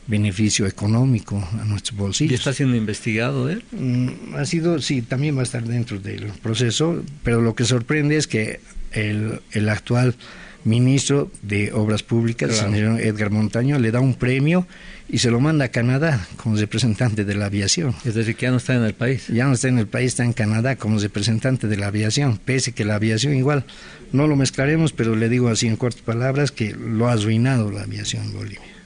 beneficio 0.09 0.65
económico 0.65 1.47
a 1.61 1.65
nuestros 1.65 1.97
bolsillos. 1.97 2.31
¿Y 2.31 2.35
está 2.35 2.51
siendo 2.51 2.75
investigado 2.75 3.47
él? 3.49 3.63
Mm, 3.71 4.35
ha 4.35 4.45
sido, 4.45 4.81
sí, 4.81 5.01
también 5.01 5.37
va 5.37 5.41
a 5.41 5.43
estar 5.43 5.63
dentro 5.63 5.99
del 5.99 6.25
proceso, 6.41 7.03
pero 7.23 7.41
lo 7.41 7.55
que 7.55 7.63
sorprende 7.63 8.17
es 8.17 8.27
que 8.27 8.59
el, 8.91 9.39
el 9.51 9.69
actual 9.69 10.15
ministro 10.63 11.31
de 11.41 11.71
Obras 11.71 12.03
Públicas, 12.03 12.49
el 12.49 12.55
señor 12.55 12.99
Edgar 12.99 13.29
Montaño, 13.29 13.79
le 13.79 13.91
da 13.91 13.99
un 13.99 14.15
premio 14.15 14.67
y 15.07 15.19
se 15.19 15.31
lo 15.31 15.39
manda 15.39 15.65
a 15.65 15.67
Canadá 15.69 16.27
como 16.37 16.57
representante 16.57 17.23
de 17.23 17.35
la 17.35 17.45
aviación. 17.45 17.95
Es 18.03 18.15
decir, 18.15 18.35
que 18.35 18.43
ya 18.43 18.51
no 18.51 18.57
está 18.57 18.75
en 18.75 18.83
el 18.83 18.93
país. 18.93 19.27
Ya 19.27 19.45
no 19.45 19.53
está 19.53 19.67
en 19.67 19.79
el 19.79 19.87
país, 19.87 20.07
está 20.07 20.23
en 20.23 20.33
Canadá 20.33 20.75
como 20.75 20.99
representante 20.99 21.67
de 21.67 21.77
la 21.77 21.87
aviación, 21.87 22.37
pese 22.37 22.73
que 22.73 22.83
la 22.83 22.95
aviación 22.95 23.35
igual, 23.35 23.65
no 24.11 24.27
lo 24.27 24.35
mezclaremos, 24.35 24.91
pero 24.91 25.15
le 25.15 25.29
digo 25.29 25.49
así 25.49 25.67
en 25.67 25.77
cortas 25.77 26.01
palabras 26.01 26.51
que 26.51 26.75
lo 26.75 27.07
ha 27.07 27.13
arruinado 27.13 27.71
la 27.71 27.83
aviación 27.83 28.25
en 28.25 28.33
Bolivia. 28.33 28.78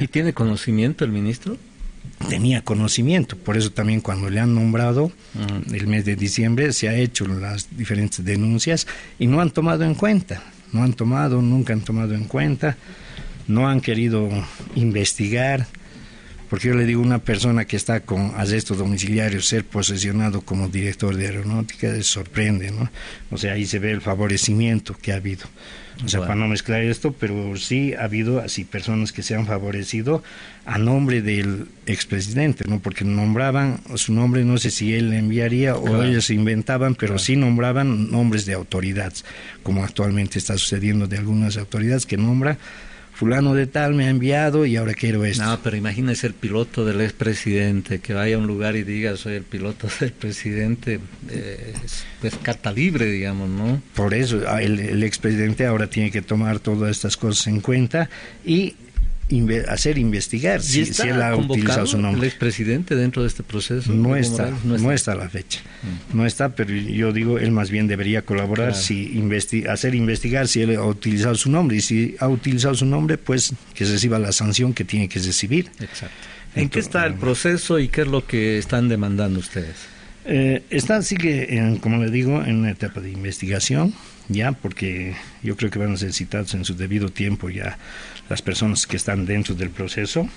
¿Y 0.00 0.06
tiene 0.08 0.32
conocimiento 0.32 1.04
el 1.04 1.12
ministro? 1.12 1.56
Tenía 2.28 2.62
conocimiento, 2.62 3.36
por 3.36 3.56
eso 3.56 3.70
también 3.70 4.00
cuando 4.00 4.28
le 4.28 4.40
han 4.40 4.54
nombrado 4.54 5.12
el 5.72 5.86
mes 5.86 6.04
de 6.04 6.16
diciembre 6.16 6.72
se 6.72 6.88
ha 6.88 6.94
hecho 6.94 7.26
las 7.26 7.68
diferentes 7.76 8.24
denuncias 8.24 8.86
y 9.18 9.28
no 9.28 9.40
han 9.40 9.50
tomado 9.50 9.84
en 9.84 9.94
cuenta 9.94 10.42
no 10.72 10.82
han 10.82 10.92
tomado, 10.92 11.40
nunca 11.42 11.72
han 11.72 11.80
tomado 11.80 12.14
en 12.14 12.24
cuenta, 12.24 12.76
no 13.46 13.68
han 13.68 13.80
querido 13.80 14.28
investigar, 14.74 15.66
Porque 16.48 16.68
yo 16.68 16.74
le 16.74 16.86
digo, 16.86 17.02
una 17.02 17.18
persona 17.18 17.64
que 17.64 17.76
está 17.76 18.00
con 18.00 18.32
arresto 18.36 18.74
domiciliario, 18.74 19.40
ser 19.42 19.64
posesionado 19.64 20.40
como 20.40 20.68
director 20.68 21.14
de 21.16 21.26
aeronáutica, 21.26 22.02
sorprende, 22.02 22.70
¿no? 22.70 22.90
O 23.30 23.36
sea, 23.36 23.52
ahí 23.52 23.66
se 23.66 23.78
ve 23.78 23.90
el 23.90 24.00
favorecimiento 24.00 24.94
que 24.94 25.12
ha 25.12 25.16
habido. 25.16 25.46
O 26.04 26.08
sea, 26.08 26.20
para 26.20 26.36
no 26.36 26.46
mezclar 26.46 26.82
esto, 26.82 27.12
pero 27.12 27.56
sí 27.56 27.92
ha 27.94 28.04
habido 28.04 28.38
así 28.38 28.64
personas 28.64 29.10
que 29.10 29.24
se 29.24 29.34
han 29.34 29.46
favorecido 29.46 30.22
a 30.64 30.78
nombre 30.78 31.22
del 31.22 31.66
expresidente, 31.86 32.64
¿no? 32.68 32.78
Porque 32.78 33.04
nombraban 33.04 33.80
su 33.96 34.12
nombre, 34.12 34.44
no 34.44 34.58
sé 34.58 34.70
si 34.70 34.94
él 34.94 35.12
enviaría 35.12 35.74
o 35.74 36.02
ellos 36.04 36.30
inventaban, 36.30 36.94
pero 36.94 37.18
sí 37.18 37.34
nombraban 37.34 38.12
nombres 38.12 38.46
de 38.46 38.54
autoridades, 38.54 39.24
como 39.64 39.82
actualmente 39.82 40.38
está 40.38 40.56
sucediendo 40.56 41.08
de 41.08 41.18
algunas 41.18 41.56
autoridades 41.56 42.06
que 42.06 42.16
nombran 42.16 42.58
fulano 43.18 43.52
de 43.52 43.66
tal 43.66 43.94
me 43.94 44.06
ha 44.06 44.10
enviado 44.10 44.64
y 44.64 44.76
ahora 44.76 44.94
quiero 44.94 45.24
esto. 45.24 45.44
No, 45.44 45.58
pero 45.60 45.76
imagínese 45.76 46.28
el 46.28 46.34
piloto 46.34 46.84
del 46.84 47.00
expresidente 47.00 47.98
que 47.98 48.14
vaya 48.14 48.36
a 48.36 48.38
un 48.38 48.46
lugar 48.46 48.76
y 48.76 48.84
diga 48.84 49.16
soy 49.16 49.34
el 49.34 49.42
piloto 49.42 49.88
del 50.00 50.12
presidente, 50.12 51.00
eh, 51.28 51.74
pues 52.20 52.36
carta 52.40 52.70
libre, 52.70 53.06
digamos, 53.06 53.48
¿no? 53.48 53.82
Por 53.96 54.14
eso 54.14 54.40
el, 54.58 54.78
el 54.78 55.02
expresidente 55.02 55.66
ahora 55.66 55.90
tiene 55.90 56.12
que 56.12 56.22
tomar 56.22 56.60
todas 56.60 56.92
estas 56.92 57.16
cosas 57.16 57.48
en 57.48 57.60
cuenta 57.60 58.08
y 58.46 58.76
hacer 59.68 59.98
investigar 59.98 60.62
si, 60.62 60.86
si, 60.86 61.02
él 61.02 61.22
ha 61.22 61.36
utilizado 61.36 61.86
su 61.86 61.98
nombre. 61.98 62.22
¿El 62.22 62.28
expresidente 62.28 62.94
dentro 62.94 63.22
de 63.22 63.28
este 63.28 63.42
proceso? 63.42 63.92
No 63.92 64.16
está, 64.16 64.52
no 64.64 64.92
está, 64.92 65.14
la 65.14 65.28
fecha. 65.28 65.60
Mm. 65.82 66.16
No 66.16 66.26
está, 66.26 66.50
pero 66.54 66.72
yo 66.74 67.12
digo, 67.12 67.38
él 67.38 67.50
más 67.50 67.70
bien 67.70 67.86
debería 67.86 68.22
colaborar, 68.22 68.74
si 68.74 69.12
hacer 69.68 69.94
investigar 69.94 70.48
si 70.48 70.62
él 70.62 70.76
ha 70.76 70.84
utilizado 70.84 71.34
su 71.34 71.50
nombre. 71.50 71.76
Y 71.76 71.80
si 71.80 72.16
ha 72.20 72.28
utilizado 72.28 72.74
su 72.74 72.86
nombre, 72.86 73.18
pues 73.18 73.52
que 73.74 73.84
reciba 73.84 74.18
la 74.18 74.32
sanción 74.32 74.72
que 74.74 74.84
tiene 74.84 75.08
que 75.08 75.18
recibir. 75.18 75.70
Exacto. 75.80 76.16
¿En 76.54 76.68
qué 76.68 76.80
está 76.80 77.06
el 77.06 77.14
proceso 77.14 77.78
y 77.78 77.88
qué 77.88 78.02
es 78.02 78.08
lo 78.08 78.26
que 78.26 78.58
están 78.58 78.88
demandando 78.88 79.38
ustedes? 79.38 79.97
Eh, 80.30 80.62
está, 80.68 81.00
sigue, 81.00 81.56
en, 81.56 81.78
como 81.78 82.04
le 82.04 82.10
digo, 82.10 82.44
en 82.44 82.56
una 82.56 82.70
etapa 82.70 83.00
de 83.00 83.10
investigación 83.10 83.94
ya, 84.28 84.52
porque 84.52 85.16
yo 85.42 85.56
creo 85.56 85.70
que 85.70 85.78
van 85.78 85.94
a 85.94 85.96
ser 85.96 86.12
citados 86.12 86.52
en 86.52 86.66
su 86.66 86.76
debido 86.76 87.08
tiempo 87.08 87.48
ya 87.48 87.78
las 88.28 88.42
personas 88.42 88.86
que 88.86 88.98
están 88.98 89.24
dentro 89.24 89.54
del 89.54 89.70
proceso, 89.70 90.28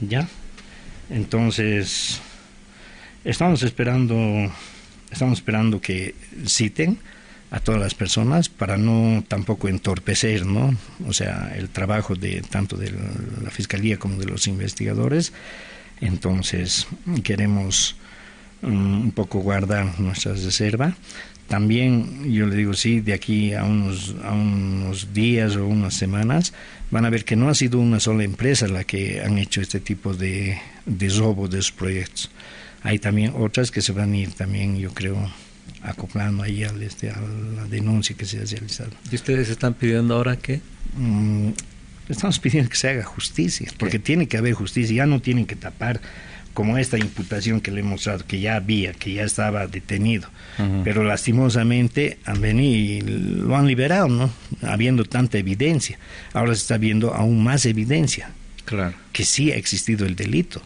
ya. 0.00 0.26
Entonces, 1.10 2.22
estamos 3.22 3.62
esperando, 3.62 4.50
estamos 5.10 5.38
esperando 5.40 5.78
que 5.78 6.14
citen 6.46 6.98
a 7.50 7.60
todas 7.60 7.80
las 7.82 7.94
personas 7.94 8.48
para 8.48 8.78
no 8.78 9.22
tampoco 9.28 9.68
entorpecer, 9.68 10.46
¿no? 10.46 10.74
O 11.06 11.12
sea, 11.12 11.52
el 11.54 11.68
trabajo 11.68 12.14
de 12.14 12.40
tanto 12.40 12.78
de 12.78 12.92
la 13.42 13.50
fiscalía 13.50 13.98
como 13.98 14.16
de 14.16 14.24
los 14.24 14.46
investigadores. 14.46 15.34
Entonces, 16.00 16.88
queremos 17.22 17.96
un 18.62 19.12
poco 19.14 19.40
guardar 19.40 20.00
nuestra 20.00 20.32
reserva 20.32 20.96
también 21.48 22.32
yo 22.32 22.46
le 22.46 22.56
digo, 22.56 22.74
sí, 22.74 23.00
de 23.00 23.12
aquí 23.12 23.54
a 23.54 23.64
unos, 23.64 24.14
a 24.24 24.32
unos 24.32 25.14
días 25.14 25.56
o 25.56 25.66
unas 25.66 25.94
semanas 25.94 26.52
van 26.90 27.04
a 27.04 27.10
ver 27.10 27.24
que 27.24 27.36
no 27.36 27.48
ha 27.48 27.54
sido 27.54 27.78
una 27.78 28.00
sola 28.00 28.24
empresa 28.24 28.66
la 28.66 28.84
que 28.84 29.20
han 29.20 29.38
hecho 29.38 29.60
este 29.60 29.78
tipo 29.78 30.14
de, 30.14 30.58
de 30.86 31.08
robo 31.10 31.46
de 31.46 31.58
sus 31.58 31.72
proyectos. 31.72 32.30
Hay 32.82 32.98
también 32.98 33.32
otras 33.36 33.70
que 33.70 33.80
se 33.80 33.92
van 33.92 34.12
a 34.12 34.16
ir 34.16 34.32
también, 34.32 34.76
yo 34.78 34.92
creo, 34.92 35.16
acoplando 35.82 36.42
ahí 36.42 36.64
al, 36.64 36.82
este, 36.82 37.10
a 37.10 37.20
la 37.20 37.64
denuncia 37.66 38.16
que 38.16 38.24
se 38.24 38.38
ha 38.38 38.44
realizado. 38.44 38.90
¿Y 39.10 39.14
ustedes 39.14 39.48
están 39.48 39.74
pidiendo 39.74 40.14
ahora 40.14 40.36
qué? 40.36 40.60
Mm, 40.96 41.50
estamos 42.08 42.38
pidiendo 42.40 42.70
que 42.70 42.76
se 42.76 42.88
haga 42.88 43.04
justicia, 43.04 43.70
porque 43.78 44.00
tiene 44.00 44.26
que 44.26 44.36
haber 44.36 44.54
justicia, 44.54 44.96
ya 44.96 45.06
no 45.06 45.20
tienen 45.20 45.46
que 45.46 45.56
tapar 45.56 46.00
como 46.56 46.78
esta 46.78 46.96
imputación 46.96 47.60
que 47.60 47.70
le 47.70 47.80
hemos 47.80 48.06
dado, 48.06 48.24
que 48.26 48.40
ya 48.40 48.56
había, 48.56 48.94
que 48.94 49.12
ya 49.12 49.24
estaba 49.24 49.66
detenido, 49.66 50.26
pero 50.84 51.04
lastimosamente 51.04 52.16
han 52.24 52.40
venido 52.40 52.74
y 52.74 53.00
lo 53.02 53.54
han 53.58 53.66
liberado, 53.66 54.08
¿no? 54.08 54.30
Habiendo 54.62 55.04
tanta 55.04 55.36
evidencia. 55.36 55.98
Ahora 56.32 56.54
se 56.54 56.62
está 56.62 56.78
viendo 56.78 57.12
aún 57.12 57.44
más 57.44 57.66
evidencia. 57.66 58.30
Claro. 58.64 58.94
Que 59.12 59.26
sí 59.26 59.52
ha 59.52 59.56
existido 59.56 60.06
el 60.06 60.16
delito. 60.16 60.62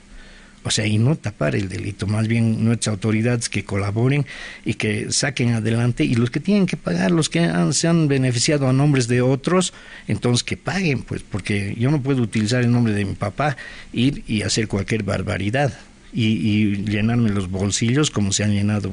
O 0.62 0.70
sea, 0.70 0.86
y 0.86 0.98
no 0.98 1.16
tapar 1.16 1.56
el 1.56 1.68
delito, 1.68 2.06
más 2.06 2.28
bien 2.28 2.64
nuestras 2.64 2.94
autoridades 2.94 3.48
que 3.48 3.64
colaboren 3.64 4.26
y 4.64 4.74
que 4.74 5.10
saquen 5.10 5.54
adelante. 5.54 6.04
Y 6.04 6.14
los 6.14 6.30
que 6.30 6.40
tienen 6.40 6.66
que 6.66 6.76
pagar, 6.76 7.10
los 7.10 7.30
que 7.30 7.50
se 7.72 7.88
han 7.88 8.08
beneficiado 8.08 8.68
a 8.68 8.72
nombres 8.72 9.08
de 9.08 9.22
otros, 9.22 9.72
entonces 10.06 10.44
que 10.44 10.56
paguen, 10.58 11.02
pues, 11.02 11.22
porque 11.22 11.74
yo 11.78 11.90
no 11.90 12.02
puedo 12.02 12.22
utilizar 12.22 12.62
el 12.62 12.70
nombre 12.70 12.92
de 12.92 13.04
mi 13.06 13.14
papá, 13.14 13.56
ir 13.92 14.22
y 14.26 14.42
hacer 14.42 14.68
cualquier 14.68 15.02
barbaridad 15.02 15.72
y, 16.12 16.26
y 16.26 16.76
llenarme 16.84 17.30
los 17.30 17.50
bolsillos 17.50 18.10
como 18.10 18.32
se 18.32 18.44
han 18.44 18.52
llenado 18.52 18.92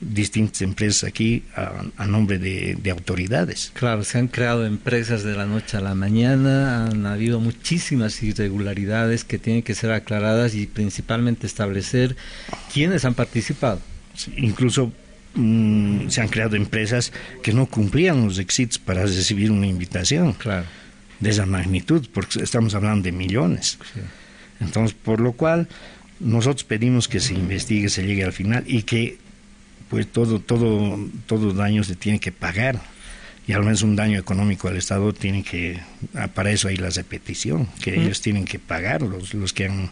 distintas 0.00 0.62
empresas 0.62 1.04
aquí 1.04 1.44
a, 1.54 2.06
nombre 2.06 2.38
de, 2.38 2.90
autoridades. 2.90 3.70
Claro, 3.74 4.02
se 4.04 4.18
han 4.18 4.28
creado 4.28 4.64
empresas 4.64 5.22
de 5.22 5.34
la 5.34 5.46
noche 5.46 5.76
a 5.76 5.80
la 5.80 5.94
mañana, 5.94 6.86
han 6.86 7.06
habido 7.06 7.38
muchísimas 7.38 8.22
irregularidades 8.22 9.24
que 9.24 9.38
tienen 9.38 9.62
que 9.62 9.74
ser 9.74 9.92
aclaradas 9.92 10.54
y 10.54 10.66
principalmente 10.66 11.46
establecer 11.46 12.16
quiénes 12.72 13.04
han 13.04 13.14
participado. 13.14 13.80
incluso 14.36 14.92
mm, 15.34 16.08
se 16.08 16.20
han 16.20 16.28
creado 16.28 16.56
empresas 16.56 17.12
que 17.42 17.52
no 17.52 17.66
cumplían 17.66 18.24
los 18.24 18.36
requisitos 18.36 18.78
para 18.78 19.02
recibir 19.02 19.50
una 19.50 19.66
invitación. 19.66 20.32
Claro. 20.32 20.66
De 21.20 21.28
esa 21.28 21.44
magnitud, 21.44 22.08
porque 22.14 22.42
estamos 22.42 22.74
hablando 22.74 23.02
de 23.02 23.12
millones. 23.12 23.78
Entonces, 24.58 24.96
por 24.96 25.20
lo 25.20 25.32
cual, 25.32 25.68
nosotros 26.18 26.64
pedimos 26.64 27.08
que 27.08 27.20
se 27.20 27.34
investigue, 27.34 27.90
se 27.90 28.06
llegue 28.06 28.24
al 28.24 28.32
final 28.32 28.64
y 28.66 28.84
que 28.84 29.18
pues 29.90 30.06
todo, 30.06 30.38
todo, 30.38 30.98
todo 31.26 31.52
daño 31.52 31.82
se 31.84 31.96
tiene 31.96 32.20
que 32.20 32.30
pagar. 32.32 32.80
Y 33.46 33.52
al 33.52 33.64
menos 33.64 33.82
un 33.82 33.96
daño 33.96 34.18
económico 34.18 34.68
al 34.68 34.76
Estado 34.76 35.12
tiene 35.12 35.42
que, 35.42 35.80
ah, 36.14 36.28
para 36.28 36.52
eso 36.52 36.68
hay 36.68 36.76
la 36.76 36.90
repetición, 36.90 37.68
que 37.82 38.00
ellos 38.00 38.20
tienen 38.20 38.44
que 38.44 38.60
pagar 38.60 39.02
los, 39.02 39.34
los 39.34 39.52
que 39.52 39.66
han 39.66 39.90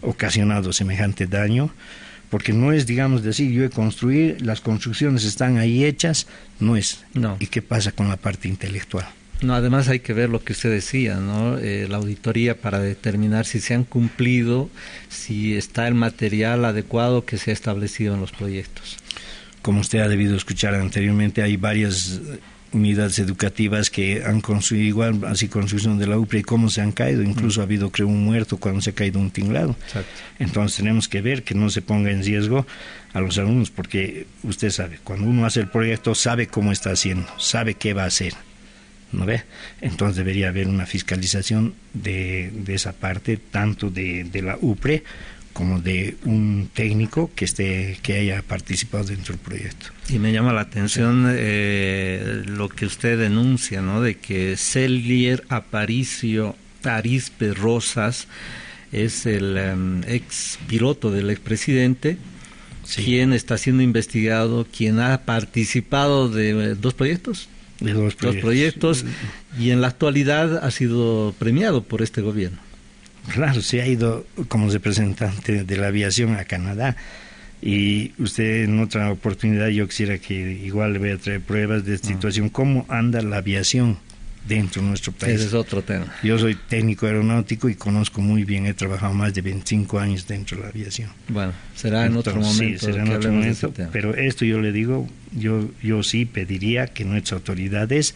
ocasionado 0.00 0.72
semejante 0.72 1.26
daño, 1.26 1.70
porque 2.30 2.52
no 2.52 2.72
es, 2.72 2.86
digamos, 2.86 3.24
decir, 3.24 3.50
yo 3.50 3.64
he 3.64 3.70
construido, 3.70 4.36
las 4.40 4.60
construcciones 4.60 5.24
están 5.24 5.58
ahí 5.58 5.84
hechas, 5.84 6.28
no 6.60 6.76
es. 6.76 7.04
No. 7.12 7.36
¿Y 7.40 7.46
qué 7.46 7.60
pasa 7.60 7.90
con 7.90 8.08
la 8.08 8.16
parte 8.16 8.46
intelectual? 8.46 9.06
No, 9.40 9.54
además 9.54 9.88
hay 9.88 9.98
que 9.98 10.12
ver 10.12 10.30
lo 10.30 10.44
que 10.44 10.52
usted 10.52 10.70
decía, 10.70 11.16
¿no? 11.16 11.58
Eh, 11.58 11.88
la 11.90 11.96
auditoría 11.96 12.60
para 12.60 12.78
determinar 12.78 13.44
si 13.44 13.58
se 13.58 13.74
han 13.74 13.82
cumplido, 13.82 14.70
si 15.08 15.56
está 15.56 15.88
el 15.88 15.94
material 15.94 16.64
adecuado 16.64 17.24
que 17.24 17.38
se 17.38 17.50
ha 17.50 17.54
establecido 17.54 18.14
en 18.14 18.20
los 18.20 18.30
proyectos 18.30 18.98
como 19.62 19.80
usted 19.80 20.00
ha 20.00 20.08
debido 20.08 20.36
escuchar 20.36 20.74
anteriormente, 20.74 21.42
hay 21.42 21.56
varias 21.56 22.20
unidades 22.72 23.18
educativas 23.18 23.90
que 23.90 24.22
han 24.24 24.40
construido 24.40 24.86
igual, 24.86 25.20
así 25.26 25.48
construcción 25.48 25.98
de 25.98 26.06
la 26.06 26.18
UPRE 26.18 26.40
y 26.40 26.42
cómo 26.42 26.70
se 26.70 26.80
han 26.80 26.92
caído, 26.92 27.22
incluso 27.22 27.60
ha 27.60 27.64
habido 27.64 27.90
creo 27.90 28.08
un 28.08 28.24
muerto 28.24 28.56
cuando 28.56 28.80
se 28.80 28.90
ha 28.90 28.94
caído 28.94 29.20
un 29.20 29.30
tinglado. 29.30 29.76
Entonces 30.38 30.78
tenemos 30.78 31.08
que 31.08 31.20
ver 31.20 31.42
que 31.42 31.54
no 31.54 31.70
se 31.70 31.82
ponga 31.82 32.10
en 32.10 32.24
riesgo 32.24 32.66
a 33.12 33.20
los 33.20 33.38
alumnos, 33.38 33.70
porque 33.70 34.26
usted 34.42 34.70
sabe, 34.70 34.98
cuando 35.04 35.26
uno 35.26 35.46
hace 35.46 35.60
el 35.60 35.68
proyecto 35.68 36.14
sabe 36.14 36.46
cómo 36.46 36.72
está 36.72 36.90
haciendo, 36.90 37.28
sabe 37.38 37.74
qué 37.74 37.94
va 37.94 38.04
a 38.04 38.06
hacer. 38.06 38.34
¿No 39.12 39.26
ve? 39.26 39.42
Entonces 39.82 40.16
debería 40.16 40.48
haber 40.48 40.68
una 40.68 40.86
fiscalización 40.86 41.74
de, 41.92 42.50
de 42.50 42.74
esa 42.74 42.94
parte, 42.94 43.36
tanto 43.36 43.90
de, 43.90 44.24
de 44.24 44.40
la 44.40 44.56
UPRE 44.58 45.04
como 45.52 45.80
de 45.80 46.16
un 46.24 46.68
técnico 46.72 47.30
que 47.34 47.44
esté 47.44 47.98
que 48.02 48.18
haya 48.18 48.42
participado 48.42 49.04
dentro 49.04 49.34
del 49.34 49.42
proyecto. 49.42 49.86
Y 50.08 50.18
me 50.18 50.32
llama 50.32 50.52
la 50.52 50.62
atención 50.62 51.26
eh, 51.28 52.42
lo 52.46 52.68
que 52.68 52.86
usted 52.86 53.18
denuncia, 53.18 53.82
¿no? 53.82 54.00
De 54.00 54.16
que 54.16 54.56
Celier 54.56 55.44
Aparicio 55.48 56.56
Arispe 56.84 57.54
Rosas 57.54 58.26
es 58.92 59.26
el 59.26 59.56
em, 59.56 60.02
ex 60.06 60.58
piloto 60.66 61.10
del 61.10 61.30
expresidente, 61.30 62.18
quien 62.94 63.32
está 63.32 63.56
siendo 63.58 63.82
investigado, 63.82 64.66
quien 64.76 65.00
ha 65.00 65.22
participado 65.22 66.28
de 66.28 66.74
dos 66.74 66.94
proyectos. 66.94 67.48
De 67.80 67.92
dos 67.94 68.14
proyectos. 68.14 68.34
Dos 68.34 68.42
proyectos 68.42 69.04
y 69.58 69.70
en 69.70 69.80
la 69.80 69.88
actualidad 69.88 70.64
ha 70.64 70.70
sido 70.70 71.34
premiado 71.38 71.82
por 71.82 72.02
este 72.02 72.20
gobierno. 72.20 72.58
Claro, 73.28 73.62
se 73.62 73.80
ha 73.80 73.86
ido 73.86 74.26
como 74.48 74.70
representante 74.70 75.64
de 75.64 75.76
la 75.76 75.88
aviación 75.88 76.36
a 76.36 76.44
Canadá. 76.44 76.96
Y 77.60 78.12
usted 78.18 78.64
en 78.64 78.80
otra 78.80 79.12
oportunidad 79.12 79.68
yo 79.68 79.86
quisiera 79.86 80.18
que 80.18 80.34
igual 80.34 80.94
le 80.94 80.98
voy 80.98 81.10
a 81.10 81.18
traer 81.18 81.40
pruebas 81.40 81.84
de 81.84 81.94
esta 81.94 82.08
situación, 82.08 82.48
cómo 82.48 82.84
anda 82.88 83.22
la 83.22 83.36
aviación 83.36 83.98
dentro 84.46 84.82
de 84.82 84.88
nuestro 84.88 85.12
país. 85.12 85.34
Ese 85.34 85.46
es 85.46 85.54
otro 85.54 85.82
tema. 85.82 86.06
Yo 86.22 86.38
soy 86.38 86.54
técnico 86.54 87.06
aeronáutico 87.06 87.68
y 87.68 87.74
conozco 87.74 88.20
muy 88.20 88.44
bien, 88.44 88.66
he 88.66 88.74
trabajado 88.74 89.14
más 89.14 89.34
de 89.34 89.42
25 89.42 89.98
años 89.98 90.26
dentro 90.26 90.56
de 90.56 90.62
la 90.64 90.68
aviación. 90.70 91.10
Bueno, 91.28 91.52
será 91.74 92.06
en 92.06 92.16
otro 92.16 92.34
momento. 92.34 92.54
Sí, 92.54 92.78
será 92.78 93.04
en 93.04 93.12
otro 93.12 93.32
momento, 93.32 93.72
pero 93.92 94.14
esto 94.14 94.44
yo 94.44 94.60
le 94.60 94.72
digo, 94.72 95.08
yo, 95.32 95.70
yo 95.82 96.02
sí 96.02 96.24
pediría 96.24 96.88
que 96.88 97.04
nuestras 97.04 97.40
autoridades 97.40 98.14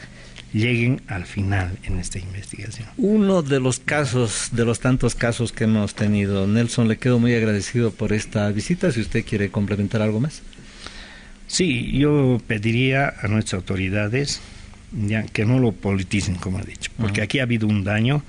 lleguen 0.52 1.02
al 1.08 1.26
final 1.26 1.78
en 1.84 1.98
esta 1.98 2.18
investigación. 2.18 2.88
Uno 2.96 3.42
de 3.42 3.60
los 3.60 3.78
casos, 3.78 4.48
de 4.52 4.64
los 4.64 4.80
tantos 4.80 5.14
casos 5.14 5.52
que 5.52 5.64
hemos 5.64 5.94
tenido, 5.94 6.46
Nelson, 6.46 6.88
le 6.88 6.98
quedo 6.98 7.18
muy 7.18 7.34
agradecido 7.34 7.90
por 7.90 8.12
esta 8.12 8.50
visita. 8.50 8.90
Si 8.90 9.00
usted 9.00 9.24
quiere 9.24 9.50
complementar 9.50 10.02
algo 10.02 10.20
más. 10.20 10.42
Sí, 11.46 11.92
yo 11.96 12.40
pediría 12.46 13.14
a 13.20 13.28
nuestras 13.28 13.60
autoridades 13.60 14.40
ya 14.92 15.24
que 15.24 15.44
no 15.44 15.58
lo 15.58 15.72
politicen, 15.72 16.36
como 16.36 16.58
ha 16.58 16.62
dicho, 16.62 16.90
porque 16.98 17.22
aquí 17.22 17.38
ha 17.38 17.42
habido 17.42 17.66
un 17.66 17.84
daño 17.84 18.22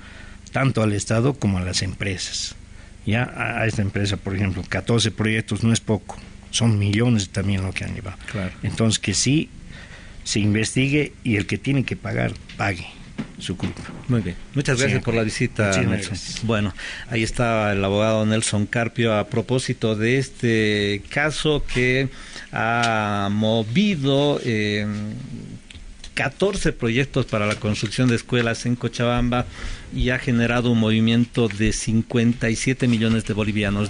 tanto 0.52 0.82
al 0.82 0.92
Estado 0.92 1.34
como 1.34 1.58
a 1.58 1.62
las 1.62 1.82
empresas. 1.82 2.54
Ya 3.06 3.32
a 3.36 3.66
esta 3.66 3.80
empresa, 3.80 4.18
por 4.18 4.34
ejemplo, 4.34 4.62
14 4.68 5.10
proyectos 5.12 5.62
no 5.62 5.72
es 5.72 5.80
poco, 5.80 6.16
son 6.50 6.78
millones 6.78 7.30
también 7.30 7.62
lo 7.62 7.72
que 7.72 7.84
han 7.84 7.94
llevado. 7.94 8.18
Entonces, 8.62 8.98
que 8.98 9.14
sí 9.14 9.48
se 10.24 10.40
investigue 10.40 11.14
y 11.24 11.36
el 11.36 11.46
que 11.46 11.56
tiene 11.56 11.84
que 11.84 11.96
pagar, 11.96 12.34
pague 12.58 12.86
su 13.38 13.56
culpa. 13.56 13.80
Muy 14.08 14.20
bien. 14.20 14.36
Muchas 14.54 14.78
gracias 14.80 15.02
por 15.02 15.14
la 15.14 15.22
visita, 15.22 15.70
Nelson. 15.80 16.18
Bueno, 16.42 16.74
ahí 17.08 17.22
está 17.22 17.72
el 17.72 17.84
abogado 17.84 18.26
Nelson 18.26 18.66
Carpio 18.66 19.14
a 19.16 19.28
propósito 19.28 19.96
de 19.96 20.18
este 20.18 21.02
caso 21.08 21.64
que 21.72 22.08
ha 22.52 23.28
movido 23.30 24.40
eh, 24.44 24.86
14 26.18 26.72
proyectos 26.72 27.26
para 27.26 27.46
la 27.46 27.54
construcción 27.54 28.08
de 28.08 28.16
escuelas 28.16 28.66
en 28.66 28.74
Cochabamba 28.74 29.46
y 29.94 30.10
ha 30.10 30.18
generado 30.18 30.72
un 30.72 30.80
movimiento 30.80 31.46
de 31.46 31.72
57 31.72 32.88
millones 32.88 33.24
de 33.24 33.34
bolivianos. 33.34 33.88